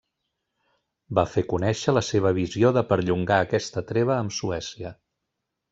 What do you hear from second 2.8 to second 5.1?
perllongar aquesta treva amb Suècia.